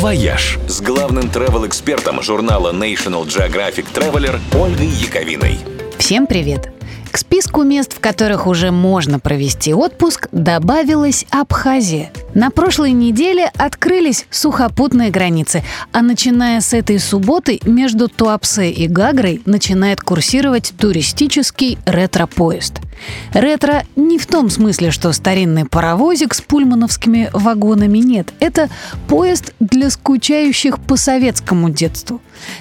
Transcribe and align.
«Вояж» 0.00 0.58
с 0.66 0.80
главным 0.80 1.24
travel-экспертом 1.24 2.22
журнала 2.22 2.72
National 2.72 3.26
Geographic 3.26 3.84
Traveler 3.92 4.40
Ольгой 4.58 4.86
Яковиной. 4.86 5.58
Всем 5.98 6.26
привет! 6.26 6.72
К 7.10 7.18
списку 7.18 7.64
мест, 7.64 7.92
в 7.92 8.00
которых 8.00 8.46
уже 8.46 8.70
можно 8.70 9.20
провести 9.20 9.74
отпуск, 9.74 10.28
добавилась 10.32 11.26
Абхазия. 11.28 12.10
На 12.32 12.50
прошлой 12.50 12.92
неделе 12.92 13.50
открылись 13.58 14.24
сухопутные 14.30 15.10
границы, 15.10 15.62
а 15.92 16.00
начиная 16.00 16.62
с 16.62 16.72
этой 16.72 16.98
субботы 16.98 17.60
между 17.64 18.08
Туапсе 18.08 18.70
и 18.70 18.86
Гагрой 18.86 19.42
начинает 19.44 20.00
курсировать 20.00 20.72
туристический 20.78 21.76
ретро-поезд. 21.84 22.80
Ретро 23.32 23.84
не 23.96 24.18
в 24.18 24.26
том 24.26 24.50
смысле, 24.50 24.90
что 24.90 25.12
старинный 25.12 25.64
паровозик 25.64 26.34
с 26.34 26.40
пульмановскими 26.40 27.30
вагонами 27.32 27.98
нет. 27.98 28.32
Это 28.40 28.68
поезд 29.08 29.52
для 29.60 29.90
скучающих 29.90 30.78
по 30.80 30.96
советскому 30.96 31.70
детству. 31.70 32.20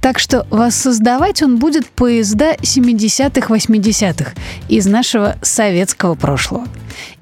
Так 0.00 0.18
что 0.18 0.46
воссоздавать 0.50 1.42
он 1.42 1.58
будет 1.58 1.86
поезда 1.86 2.54
70-х, 2.54 3.54
80-х 3.54 4.32
из 4.68 4.86
нашего 4.86 5.36
советского 5.42 6.14
прошлого. 6.14 6.66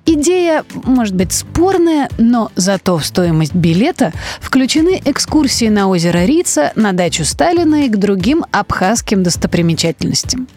Идея, 0.07 0.65
может 0.85 1.15
быть, 1.15 1.33
спорная, 1.35 2.09
но 2.17 2.51
зато 2.57 2.97
в 2.97 3.05
стоимость 3.05 3.55
билета 3.55 4.15
включены 4.41 5.03
экскурсии 5.05 5.69
на 5.69 5.89
озеро 5.89 6.25
Рица, 6.25 6.73
на 6.77 6.93
дачу 6.95 7.27
Сталина 7.27 7.85
и 7.85 7.91
к 7.91 7.97
другим 7.99 8.45
абхазским 8.51 9.23
достопримечательностям. 9.23 10.49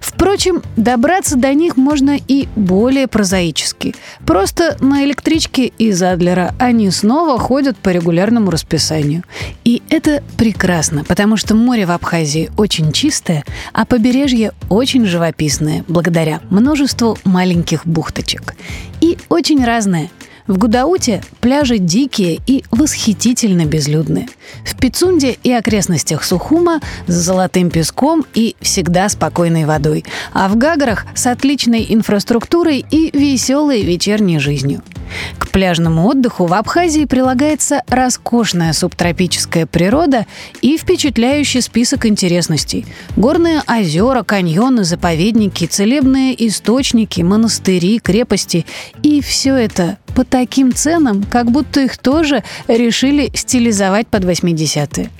Впрочем, 0.00 0.62
добраться 0.76 1.36
до 1.36 1.54
них 1.54 1.76
можно 1.76 2.16
и 2.16 2.48
более 2.56 3.06
прозаически. 3.06 3.94
Просто 4.26 4.76
на 4.80 5.04
электричке 5.04 5.66
из 5.66 6.02
Адлера 6.02 6.54
они 6.58 6.90
снова 6.90 7.38
ходят 7.38 7.76
по 7.76 7.90
регулярному 7.90 8.50
расписанию. 8.50 9.22
И 9.64 9.82
это 9.90 10.22
прекрасно, 10.36 11.04
потому 11.04 11.36
что 11.36 11.54
море 11.54 11.86
в 11.86 11.90
Абхазии 11.90 12.50
очень 12.56 12.92
чистое, 12.92 13.44
а 13.72 13.84
побережье 13.84 14.52
очень 14.68 15.06
живописное, 15.06 15.84
благодаря 15.88 16.40
множеству 16.50 17.16
маленьких 17.24 17.86
бухточек. 17.86 18.54
И 19.00 19.18
очень 19.28 19.64
разное– 19.64 20.10
в 20.48 20.58
Гудауте 20.58 21.22
пляжи 21.40 21.78
дикие 21.78 22.40
и 22.46 22.64
восхитительно 22.70 23.66
безлюдные. 23.66 24.28
В 24.64 24.76
Пицунде 24.76 25.38
и 25.44 25.52
окрестностях 25.52 26.24
Сухума 26.24 26.80
с 27.06 27.12
золотым 27.12 27.70
песком 27.70 28.24
и 28.34 28.56
всегда 28.60 29.08
спокойной 29.08 29.66
водой. 29.66 30.04
А 30.32 30.48
в 30.48 30.56
Гаграх 30.56 31.06
с 31.14 31.26
отличной 31.26 31.86
инфраструктурой 31.88 32.84
и 32.90 33.16
веселой 33.16 33.82
вечерней 33.82 34.38
жизнью. 34.38 34.82
К 35.38 35.48
пляжному 35.48 36.06
отдыху 36.06 36.46
в 36.46 36.54
Абхазии 36.54 37.04
прилагается 37.04 37.82
роскошная 37.88 38.72
субтропическая 38.72 39.66
природа 39.66 40.26
и 40.60 40.76
впечатляющий 40.76 41.62
список 41.62 42.06
интересностей. 42.06 42.86
Горные 43.16 43.62
озера, 43.68 44.22
каньоны, 44.22 44.84
заповедники, 44.84 45.66
целебные 45.66 46.46
источники, 46.48 47.22
монастыри, 47.22 47.98
крепости. 47.98 48.66
И 49.02 49.20
все 49.20 49.54
это 49.54 49.98
по 50.14 50.24
таким 50.24 50.74
ценам, 50.74 51.22
как 51.22 51.50
будто 51.50 51.80
их 51.80 51.96
тоже 51.98 52.42
решили 52.66 53.30
стилизовать 53.34 54.08
под 54.08 54.24
80-е. 54.24 55.10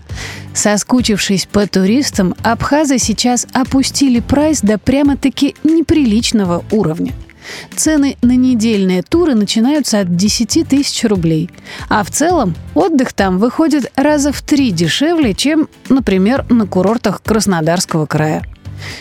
Соскучившись 0.52 1.46
по 1.46 1.66
туристам, 1.66 2.34
абхазы 2.42 2.98
сейчас 2.98 3.46
опустили 3.52 4.18
прайс 4.18 4.60
до 4.60 4.78
прямо-таки 4.78 5.54
неприличного 5.62 6.64
уровня– 6.72 7.12
Цены 7.74 8.16
на 8.22 8.36
недельные 8.36 9.02
туры 9.02 9.34
начинаются 9.34 10.00
от 10.00 10.16
10 10.16 10.68
тысяч 10.68 11.04
рублей. 11.04 11.50
А 11.88 12.02
в 12.02 12.10
целом 12.10 12.54
отдых 12.74 13.12
там 13.12 13.38
выходит 13.38 13.90
раза 13.96 14.32
в 14.32 14.42
три 14.42 14.70
дешевле, 14.70 15.34
чем, 15.34 15.68
например, 15.88 16.44
на 16.50 16.66
курортах 16.66 17.22
Краснодарского 17.22 18.06
края. 18.06 18.44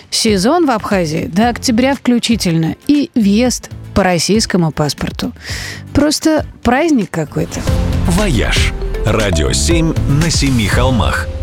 Сезон 0.09 0.65
в 0.65 0.71
Абхазии 0.71 1.29
до 1.31 1.49
октября 1.49 1.95
включительно 1.95 2.75
и 2.87 3.11
въезд 3.15 3.69
по 3.93 4.03
российскому 4.03 4.71
паспорту. 4.71 5.33
Просто 5.93 6.45
праздник 6.63 7.11
какой-то. 7.11 7.61
«Вояж»– 8.07 8.73
радио 9.05 9.51
7 9.51 9.93
на 10.21 10.29
семи 10.29 10.67
холмах– 10.67 11.27